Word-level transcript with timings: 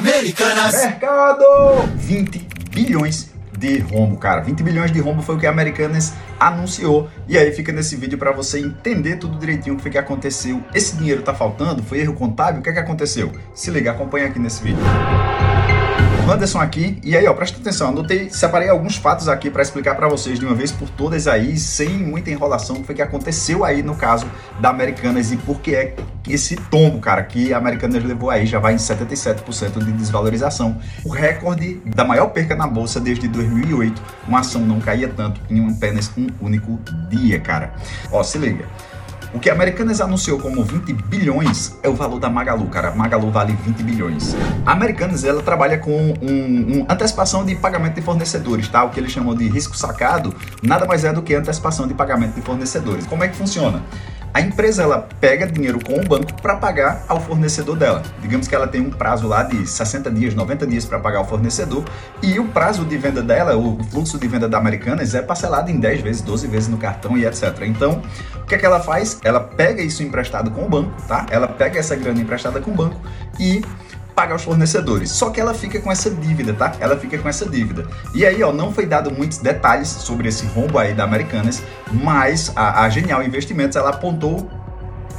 Americanas. 0.00 0.72
Mercado! 0.72 1.44
20 1.96 2.38
bilhões 2.70 3.30
de 3.58 3.78
rombo, 3.80 4.16
cara. 4.16 4.40
20 4.40 4.62
bilhões 4.62 4.90
de 4.90 4.98
rombo 4.98 5.20
foi 5.20 5.36
o 5.36 5.38
que 5.38 5.46
a 5.46 5.50
Americanas 5.50 6.14
anunciou. 6.40 7.08
E 7.28 7.36
aí 7.36 7.52
fica 7.52 7.70
nesse 7.70 7.94
vídeo 7.94 8.18
para 8.18 8.32
você 8.32 8.58
entender 8.58 9.16
tudo 9.16 9.38
direitinho 9.38 9.74
o 9.74 9.76
que 9.76 9.82
foi 9.82 9.92
que 9.92 9.98
aconteceu. 9.98 10.64
Esse 10.74 10.96
dinheiro 10.96 11.22
tá 11.22 11.34
faltando? 11.34 11.82
Foi 11.82 12.00
erro 12.00 12.14
contábil? 12.14 12.60
O 12.60 12.62
que 12.62 12.70
é 12.70 12.72
que 12.72 12.78
aconteceu? 12.78 13.30
Se 13.54 13.70
liga, 13.70 13.90
acompanha 13.90 14.26
aqui 14.26 14.38
nesse 14.38 14.62
vídeo. 14.62 14.82
Anderson 16.30 16.60
aqui. 16.60 16.98
E 17.02 17.16
aí, 17.16 17.26
ó, 17.26 17.34
presta 17.34 17.58
atenção, 17.58 17.88
anotei, 17.88 18.30
separei 18.30 18.68
alguns 18.68 18.96
fatos 18.96 19.28
aqui 19.28 19.50
para 19.50 19.62
explicar 19.62 19.96
para 19.96 20.06
vocês 20.06 20.38
de 20.38 20.46
uma 20.46 20.54
vez 20.54 20.70
por 20.70 20.88
todas 20.88 21.26
aí, 21.26 21.58
sem 21.58 21.88
muita 21.88 22.30
enrolação, 22.30 22.76
o 22.76 22.80
que 22.80 22.86
foi 22.86 22.94
que 22.94 23.02
aconteceu 23.02 23.64
aí 23.64 23.82
no 23.82 23.96
caso 23.96 24.26
da 24.60 24.70
Americanas 24.70 25.32
e 25.32 25.36
por 25.36 25.60
que 25.60 25.74
é 25.74 25.94
esse 26.28 26.54
tombo, 26.54 27.00
cara, 27.00 27.22
que 27.24 27.52
a 27.52 27.58
Americanas 27.58 28.04
levou 28.04 28.30
aí, 28.30 28.46
já 28.46 28.58
vai 28.58 28.74
em 28.74 28.76
77% 28.76 29.82
de 29.82 29.92
desvalorização. 29.92 30.78
O 31.04 31.08
recorde 31.10 31.80
da 31.84 32.04
maior 32.04 32.28
perca 32.28 32.54
na 32.54 32.66
bolsa 32.66 33.00
desde 33.00 33.26
2008, 33.26 34.00
uma 34.28 34.40
ação 34.40 34.60
não 34.60 34.80
caía 34.80 35.08
tanto 35.08 35.40
em 35.50 35.68
apenas 35.68 36.12
um 36.16 36.28
único 36.40 36.78
dia, 37.08 37.40
cara. 37.40 37.74
Ó, 38.10 38.22
se 38.22 38.38
liga. 38.38 38.66
O 39.32 39.38
que 39.38 39.48
a 39.48 39.52
Americanas 39.52 40.00
anunciou 40.00 40.40
como 40.40 40.64
20 40.64 40.92
bilhões 40.92 41.78
é 41.84 41.88
o 41.88 41.94
valor 41.94 42.18
da 42.18 42.28
Magalu, 42.28 42.66
cara. 42.66 42.90
Magalu 42.90 43.30
vale 43.30 43.52
20 43.64 43.82
bilhões. 43.84 44.34
A 44.66 44.72
Americanas, 44.72 45.22
ela 45.22 45.40
trabalha 45.40 45.78
com 45.78 45.92
um, 46.20 46.80
um, 46.80 46.86
antecipação 46.88 47.44
de 47.44 47.54
pagamento 47.54 47.94
de 47.94 48.02
fornecedores, 48.02 48.68
tá? 48.68 48.82
O 48.82 48.90
que 48.90 48.98
eles 48.98 49.12
chamam 49.12 49.32
de 49.36 49.48
risco 49.48 49.76
sacado, 49.76 50.34
nada 50.60 50.84
mais 50.84 51.04
é 51.04 51.12
do 51.12 51.22
que 51.22 51.32
antecipação 51.32 51.86
de 51.86 51.94
pagamento 51.94 52.34
de 52.34 52.40
fornecedores. 52.40 53.06
Como 53.06 53.22
é 53.22 53.28
que 53.28 53.36
funciona? 53.36 53.84
A 54.32 54.40
empresa 54.40 54.82
ela 54.82 55.08
pega 55.20 55.46
dinheiro 55.46 55.78
com 55.84 55.94
o 55.94 56.04
banco 56.04 56.32
para 56.40 56.56
pagar 56.56 57.04
ao 57.08 57.20
fornecedor 57.20 57.76
dela. 57.76 58.02
Digamos 58.20 58.46
que 58.46 58.54
ela 58.54 58.68
tem 58.68 58.80
um 58.80 58.90
prazo 58.90 59.26
lá 59.26 59.42
de 59.42 59.66
60 59.66 60.10
dias, 60.10 60.34
90 60.34 60.66
dias 60.66 60.84
para 60.84 60.98
pagar 60.98 61.20
o 61.20 61.24
fornecedor 61.24 61.84
e 62.22 62.38
o 62.38 62.46
prazo 62.46 62.84
de 62.84 62.96
venda 62.96 63.22
dela, 63.22 63.56
o 63.56 63.82
fluxo 63.84 64.18
de 64.18 64.28
venda 64.28 64.48
da 64.48 64.58
Americanas 64.58 65.14
é 65.14 65.22
parcelado 65.22 65.70
em 65.70 65.78
10 65.78 66.00
vezes, 66.00 66.22
12 66.22 66.46
vezes 66.46 66.68
no 66.68 66.78
cartão 66.78 67.16
e 67.16 67.26
etc. 67.26 67.62
Então, 67.62 68.02
o 68.36 68.46
que 68.46 68.54
é 68.54 68.58
que 68.58 68.66
ela 68.66 68.80
faz? 68.80 69.18
Ela 69.24 69.40
pega 69.40 69.82
isso 69.82 70.02
emprestado 70.02 70.50
com 70.50 70.64
o 70.64 70.68
banco, 70.68 70.92
tá? 71.08 71.26
Ela 71.30 71.48
pega 71.48 71.78
essa 71.78 71.96
grana 71.96 72.20
emprestada 72.20 72.60
com 72.60 72.70
o 72.70 72.74
banco 72.74 73.00
e 73.38 73.64
pagar 74.20 74.36
os 74.36 74.42
fornecedores. 74.42 75.10
Só 75.10 75.30
que 75.30 75.40
ela 75.40 75.54
fica 75.54 75.80
com 75.80 75.90
essa 75.90 76.10
dívida, 76.10 76.52
tá? 76.52 76.74
Ela 76.78 76.96
fica 76.98 77.16
com 77.16 77.28
essa 77.28 77.48
dívida. 77.48 77.86
E 78.14 78.26
aí, 78.26 78.42
ó, 78.42 78.52
não 78.52 78.70
foi 78.70 78.84
dado 78.84 79.10
muitos 79.10 79.38
detalhes 79.38 79.88
sobre 79.88 80.28
esse 80.28 80.44
rombo 80.46 80.78
aí 80.78 80.92
da 80.92 81.04
Americanas, 81.04 81.62
mas 81.90 82.52
a, 82.54 82.82
a 82.82 82.90
Genial 82.90 83.22
Investimentos 83.22 83.76
ela 83.76 83.90
apontou 83.90 84.50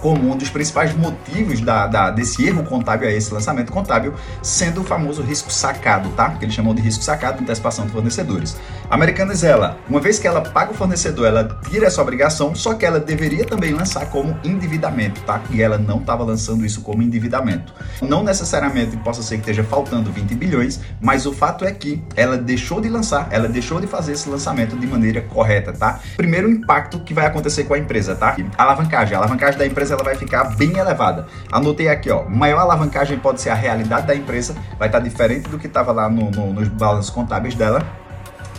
como 0.00 0.30
um 0.30 0.36
dos 0.36 0.48
principais 0.50 0.94
motivos 0.94 1.60
da, 1.60 1.86
da, 1.86 2.10
desse 2.10 2.46
erro 2.46 2.62
contábil, 2.64 3.08
esse 3.10 3.32
lançamento 3.32 3.72
contábil, 3.72 4.14
sendo 4.42 4.82
o 4.82 4.84
famoso 4.84 5.22
risco 5.22 5.50
sacado, 5.52 6.08
tá? 6.10 6.30
Que 6.30 6.44
eles 6.44 6.54
chamam 6.54 6.74
de 6.74 6.80
risco 6.80 7.02
sacado, 7.02 7.42
antecipação 7.42 7.86
de 7.86 7.92
fornecedores. 7.92 8.56
Americanas, 8.88 9.42
ela, 9.42 9.76
uma 9.88 10.00
vez 10.00 10.18
que 10.18 10.28
ela 10.28 10.40
paga 10.40 10.70
o 10.70 10.74
fornecedor, 10.74 11.26
ela 11.26 11.58
tira 11.68 11.86
essa 11.86 12.00
obrigação, 12.00 12.54
só 12.54 12.74
que 12.74 12.86
ela 12.86 13.00
deveria 13.00 13.44
também 13.44 13.72
lançar 13.72 14.06
como 14.10 14.38
endividamento, 14.44 15.20
tá? 15.22 15.42
E 15.50 15.60
ela 15.60 15.76
não 15.76 15.98
estava 15.98 16.22
lançando 16.22 16.64
isso 16.64 16.82
como 16.82 17.02
endividamento. 17.02 17.74
Não 18.00 18.22
necessariamente 18.22 18.96
possa 18.98 19.22
ser 19.22 19.36
que 19.36 19.40
esteja 19.40 19.64
faltando 19.64 20.12
20 20.12 20.34
bilhões, 20.34 20.80
mas 21.00 21.26
o 21.26 21.32
fato 21.32 21.64
é 21.64 21.72
que 21.72 22.02
ela 22.14 22.36
deixou 22.36 22.80
de 22.80 22.88
lançar, 22.88 23.28
ela 23.30 23.48
deixou 23.48 23.80
de 23.80 23.86
fazer 23.88 24.12
esse 24.12 24.28
lançamento 24.28 24.76
de 24.76 24.86
maneira 24.86 25.20
correta, 25.20 25.72
tá? 25.72 25.98
Primeiro 26.16 26.48
impacto 26.48 27.00
que 27.00 27.12
vai 27.12 27.26
acontecer 27.26 27.64
com 27.64 27.74
a 27.74 27.78
empresa, 27.78 28.14
tá? 28.14 28.36
A 28.56 28.62
alavancagem, 28.62 29.14
a 29.14 29.18
alavancagem 29.18 29.58
da 29.58 29.66
empresa 29.66 29.94
ela 29.94 30.04
vai 30.04 30.14
ficar 30.14 30.44
bem 30.56 30.76
elevada. 30.78 31.26
Anotei 31.50 31.88
aqui, 31.88 32.10
ó, 32.10 32.24
maior 32.28 32.60
alavancagem 32.60 33.18
pode 33.18 33.40
ser 33.40 33.50
a 33.50 33.54
realidade 33.54 34.06
da 34.06 34.14
empresa, 34.14 34.54
vai 34.78 34.88
estar 34.88 35.00
diferente 35.00 35.48
do 35.48 35.58
que 35.58 35.66
estava 35.66 35.90
lá 35.90 36.08
no, 36.08 36.30
no, 36.30 36.52
nos 36.52 36.68
balanços 36.68 37.10
contábeis 37.10 37.54
dela. 37.54 38.05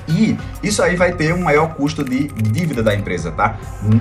E 0.07 0.37
isso 0.63 0.81
aí 0.81 0.95
vai 0.95 1.11
ter 1.11 1.33
um 1.33 1.43
maior 1.43 1.73
custo 1.75 2.03
de 2.03 2.27
dívida 2.27 2.81
da 2.81 2.95
empresa, 2.95 3.31
tá? 3.31 3.57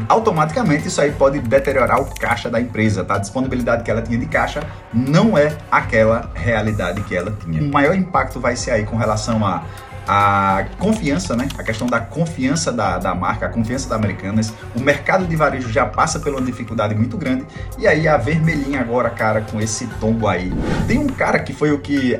Automaticamente 0.09 0.89
isso 0.89 1.01
aí 1.01 1.11
pode 1.11 1.41
deteriorar 1.41 2.01
o 2.01 2.05
caixa 2.15 2.49
da 2.49 2.61
empresa, 2.61 3.05
tá? 3.05 3.15
A 3.17 3.19
disponibilidade 3.19 3.83
que 3.83 3.91
ela 3.91 4.03
tinha 4.03 4.19
de 4.19 4.27
caixa 4.27 4.63
não 4.93 5.37
é 5.37 5.57
aquela 5.71 6.31
realidade 6.35 7.03
que 7.03 7.17
ela 7.17 7.37
tinha. 7.43 7.61
O 7.63 7.73
maior 7.73 7.95
impacto 7.95 8.39
vai 8.39 8.55
ser 8.57 8.71
aí 8.71 8.85
com 8.85 8.97
relação 8.97 9.45
a 9.45 9.65
a 10.07 10.67
confiança, 10.79 11.35
né? 11.35 11.49
A 11.59 11.63
questão 11.63 11.87
da 11.87 12.01
confiança 12.01 12.73
da, 12.73 12.99
da 12.99 13.15
marca, 13.15 13.47
a 13.47 13.49
confiança 13.49 13.89
da 13.89 13.97
Americanas. 13.97 14.53
O 14.75 14.81
mercado 14.81 15.27
de 15.27 15.35
varejo 15.35 15.69
já 15.71 15.85
passa 15.85 16.21
por 16.21 16.33
uma 16.33 16.43
dificuldade 16.43 16.95
muito 16.95 17.17
grande. 17.17 17.45
E 17.79 17.87
aí 17.87 18.07
a 18.07 18.17
vermelhinha 18.17 18.81
agora, 18.81 19.11
cara, 19.11 19.41
com 19.41 19.61
esse 19.61 19.87
tombo 20.01 20.29
aí. 20.29 20.53
Tem 20.87 20.99
um 20.99 21.09
cara 21.09 21.39
que 21.39 21.53
foi 21.53 21.73
o 21.73 21.79
que 21.79 22.19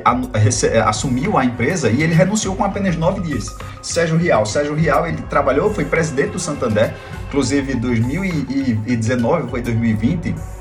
assumiu 0.85 1.37
a 1.37 1.45
empresa 1.45 1.89
e 1.89 2.03
ele 2.03 2.13
renunciou 2.13 2.55
com 2.55 2.63
apenas 2.63 2.95
nove 2.95 3.21
dias. 3.21 3.55
Sérgio 3.81 4.17
Rial. 4.17 4.45
Sérgio 4.45 4.75
Rial, 4.75 5.07
ele 5.07 5.21
trabalhou, 5.23 5.73
foi 5.73 5.85
presidente 5.85 6.31
do 6.31 6.39
Santander, 6.39 6.93
inclusive 7.27 7.75
2019, 7.75 9.49
foi 9.49 9.61
2020 9.61 10.56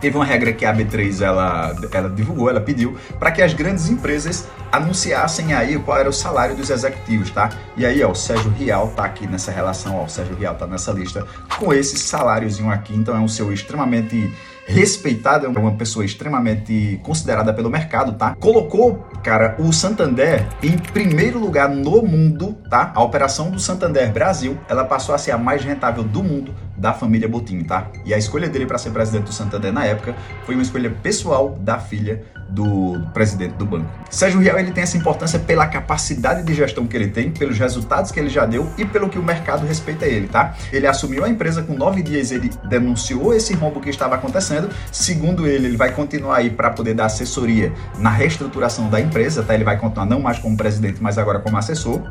teve 0.00 0.16
uma 0.16 0.24
regra 0.24 0.52
que 0.52 0.64
a 0.64 0.74
B3 0.74 1.22
ela, 1.22 1.74
ela 1.92 2.08
divulgou, 2.08 2.48
ela 2.48 2.60
pediu 2.60 2.96
para 3.18 3.30
que 3.30 3.42
as 3.42 3.52
grandes 3.52 3.88
empresas 3.88 4.48
anunciassem 4.70 5.54
aí 5.54 5.78
qual 5.78 5.98
era 5.98 6.08
o 6.08 6.12
salário 6.12 6.54
dos 6.54 6.70
executivos, 6.70 7.30
tá? 7.30 7.50
E 7.76 7.86
aí, 7.86 8.02
ó, 8.02 8.10
o 8.10 8.14
Sérgio 8.14 8.50
Rial 8.50 8.88
tá 8.88 9.04
aqui 9.04 9.26
nessa 9.26 9.50
relação, 9.50 9.96
ó, 9.96 10.04
o 10.04 10.08
Sérgio 10.08 10.36
Rial 10.36 10.54
tá 10.54 10.66
nessa 10.66 10.92
lista 10.92 11.26
com 11.58 11.72
esse 11.72 11.98
saláriozinho 11.98 12.70
aqui, 12.70 12.94
então 12.94 13.16
é 13.16 13.20
um 13.20 13.28
seu 13.28 13.52
extremamente 13.52 14.32
respeitado, 14.68 15.46
é 15.46 15.48
uma 15.48 15.72
pessoa 15.72 16.04
extremamente 16.04 17.00
considerada 17.02 17.54
pelo 17.54 17.70
mercado, 17.70 18.12
tá? 18.12 18.36
Colocou, 18.38 19.06
cara, 19.24 19.56
o 19.58 19.72
Santander 19.72 20.46
em 20.62 20.76
primeiro 20.76 21.38
lugar 21.38 21.70
no 21.70 22.02
mundo, 22.02 22.54
tá? 22.68 22.92
A 22.94 23.02
operação 23.02 23.50
do 23.50 23.58
Santander 23.58 24.12
Brasil, 24.12 24.58
ela 24.68 24.84
passou 24.84 25.14
a 25.14 25.18
ser 25.18 25.30
a 25.30 25.38
mais 25.38 25.64
rentável 25.64 26.04
do 26.04 26.22
mundo 26.22 26.54
da 26.76 26.92
família 26.92 27.26
Botinho, 27.26 27.64
tá? 27.64 27.90
E 28.04 28.12
a 28.12 28.18
escolha 28.18 28.48
dele 28.48 28.66
para 28.66 28.76
ser 28.76 28.90
presidente 28.90 29.24
do 29.24 29.32
Santander 29.32 29.72
na 29.72 29.86
época 29.86 30.14
foi 30.44 30.54
uma 30.54 30.62
escolha 30.62 30.90
pessoal 31.02 31.56
da 31.60 31.78
filha 31.78 32.22
do 32.48 33.00
presidente 33.12 33.54
do 33.54 33.66
banco. 33.66 33.86
Sérgio 34.10 34.40
Rial 34.40 34.58
ele 34.58 34.72
tem 34.72 34.82
essa 34.82 34.96
importância 34.96 35.38
pela 35.38 35.66
capacidade 35.66 36.42
de 36.42 36.54
gestão 36.54 36.86
que 36.86 36.96
ele 36.96 37.08
tem, 37.08 37.30
pelos 37.30 37.58
resultados 37.58 38.10
que 38.10 38.18
ele 38.18 38.28
já 38.28 38.46
deu 38.46 38.68
e 38.78 38.84
pelo 38.84 39.08
que 39.08 39.18
o 39.18 39.22
mercado 39.22 39.66
respeita 39.66 40.06
ele, 40.06 40.28
tá? 40.28 40.54
Ele 40.72 40.86
assumiu 40.86 41.24
a 41.24 41.28
empresa 41.28 41.62
com 41.62 41.74
nove 41.74 42.02
dias, 42.02 42.30
ele 42.30 42.50
denunciou 42.68 43.34
esse 43.34 43.52
rombo 43.54 43.80
que 43.80 43.90
estava 43.90 44.14
acontecendo. 44.14 44.70
Segundo 44.90 45.46
ele, 45.46 45.66
ele 45.66 45.76
vai 45.76 45.92
continuar 45.92 46.36
aí 46.36 46.50
para 46.50 46.70
poder 46.70 46.94
dar 46.94 47.06
assessoria 47.06 47.72
na 47.98 48.10
reestruturação 48.10 48.88
da 48.88 49.00
empresa, 49.00 49.42
tá? 49.42 49.54
Ele 49.54 49.64
vai 49.64 49.76
continuar 49.76 50.06
não 50.06 50.20
mais 50.20 50.38
como 50.38 50.56
presidente, 50.56 51.02
mas 51.02 51.18
agora 51.18 51.40
como 51.40 51.56
assessor 51.56 52.02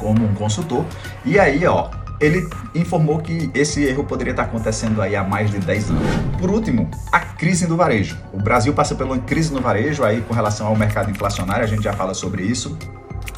como 0.00 0.24
um 0.24 0.34
consultor. 0.34 0.84
E 1.24 1.38
aí, 1.38 1.64
ó, 1.66 1.90
ele 2.20 2.48
informou 2.74 3.18
que 3.18 3.50
esse 3.54 3.82
erro 3.82 4.04
poderia 4.04 4.32
estar 4.32 4.42
acontecendo 4.42 5.00
aí 5.00 5.16
há 5.16 5.24
mais 5.24 5.50
de 5.50 5.58
10 5.58 5.90
anos. 5.90 6.02
Por 6.38 6.50
último, 6.50 6.90
a 7.10 7.20
crise 7.20 7.66
do 7.66 7.76
varejo. 7.76 8.16
O 8.32 8.38
Brasil 8.38 8.74
passa 8.74 8.94
por 8.94 9.06
uma 9.06 9.18
crise 9.18 9.52
no 9.52 9.60
varejo 9.60 10.04
aí 10.04 10.20
com 10.20 10.34
relação 10.34 10.66
ao 10.66 10.76
mercado 10.76 11.10
inflacionário, 11.10 11.64
a 11.64 11.66
gente 11.66 11.82
já 11.82 11.94
fala 11.94 12.12
sobre 12.12 12.42
isso. 12.42 12.76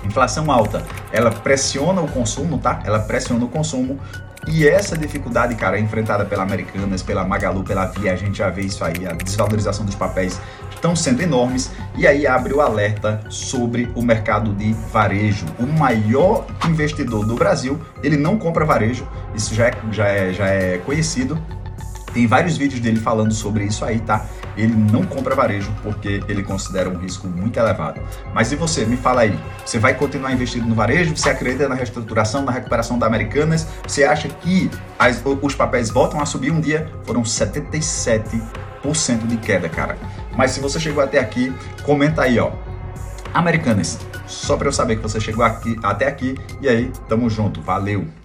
Inflação 0.04 0.50
alta, 0.50 0.84
ela 1.12 1.31
pressiona 1.31 2.00
o 2.00 2.09
consumo, 2.09 2.59
tá? 2.59 2.81
Ela 2.84 2.98
pressiona 2.98 3.44
o 3.44 3.48
consumo. 3.48 4.00
E 4.49 4.67
essa 4.67 4.97
dificuldade, 4.97 5.55
cara, 5.55 5.79
é 5.79 5.81
enfrentada 5.81 6.25
pela 6.25 6.43
Americanas, 6.43 7.03
pela 7.03 7.25
Magalu, 7.25 7.63
pela 7.63 7.87
Via, 7.87 8.13
a 8.13 8.17
gente 8.17 8.39
já 8.39 8.51
vê 8.51 8.63
isso 8.63 8.85
aí, 8.85 9.07
a 9.07 9.13
desvalorização 9.13 9.85
dos 9.87 9.95
papéis 9.95 10.41
estão 10.75 10.97
sendo 10.97 11.23
enormes 11.23 11.71
e 11.97 12.09
aí 12.09 12.27
abre 12.27 12.53
o 12.53 12.61
alerta 12.61 13.21
sobre 13.29 13.89
o 13.95 14.03
mercado 14.03 14.53
de 14.53 14.73
varejo. 14.93 15.47
O 15.61 15.67
maior 15.67 16.45
investidor 16.67 17.25
do 17.25 17.37
Brasil, 17.37 17.81
ele 18.03 18.17
não 18.17 18.37
compra 18.37 18.65
varejo, 18.65 19.07
isso 19.33 19.55
já 19.55 19.69
é, 19.69 19.73
já 19.93 20.09
é, 20.09 20.33
já 20.33 20.47
é 20.49 20.79
conhecido. 20.79 21.41
Tem 22.12 22.27
vários 22.27 22.56
vídeos 22.56 22.81
dele 22.81 23.00
falando 23.00 23.33
sobre 23.33 23.65
isso 23.65 23.84
aí, 23.84 24.00
tá? 24.00 24.27
Ele 24.56 24.75
não 24.75 25.05
compra 25.05 25.34
varejo 25.34 25.73
porque 25.83 26.23
ele 26.28 26.43
considera 26.43 26.89
um 26.89 26.97
risco 26.97 27.27
muito 27.27 27.59
elevado. 27.59 28.00
Mas 28.35 28.53
e 28.53 28.56
você? 28.56 28.85
Me 28.85 28.97
fala 28.97 29.23
aí. 29.23 29.38
Você 29.64 29.79
vai 29.79 29.94
continuar 29.94 30.32
investindo 30.32 30.67
no 30.67 30.75
varejo? 30.75 31.17
Você 31.17 31.31
acredita 31.31 31.69
na 31.69 31.75
reestruturação, 31.75 32.44
na 32.44 32.53
recuperação 32.53 32.99
da 32.99 33.06
Americanas? 33.06 33.67
Você 33.87 34.05
acha 34.05 34.29
que 34.29 34.70
as, 34.99 35.23
os 35.41 35.55
papéis 35.55 35.91
voltam 35.91 36.20
a 36.20 36.26
subir 36.26 36.50
um 36.50 36.61
dia? 36.61 36.91
Foram 37.05 37.25
77 37.25 38.43
de 39.29 39.37
queda, 39.37 39.69
cara. 39.69 39.97
Mas 40.37 40.50
se 40.50 40.61
você 40.61 40.81
chegou 40.81 41.03
até 41.03 41.19
aqui, 41.19 41.53
comenta 41.85 42.23
aí, 42.23 42.38
ó. 42.38 42.50
Americanas, 43.32 43.99
só 44.26 44.56
para 44.56 44.69
eu 44.69 44.73
saber 44.73 44.97
que 44.97 45.03
você 45.03 45.20
chegou 45.20 45.44
aqui 45.44 45.79
até 45.82 46.06
aqui. 46.06 46.37
E 46.61 46.69
aí, 46.69 46.91
tamo 47.09 47.31
junto. 47.31 47.62
Valeu. 47.62 48.22